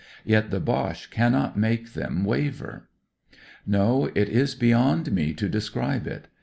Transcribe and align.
Yet 0.25 0.49
the 0.49 0.59
Boche 0.59 1.11
cannot 1.11 1.55
make 1.59 1.93
them 1.93 2.25
waver." 2.25 2.89
No, 3.77 4.05
it 4.15 4.29
is 4.29 4.55
beyond 4.55 5.11
me 5.11 5.31
to 5.35 5.47
describe 5.47 6.07
it. 6.07 6.27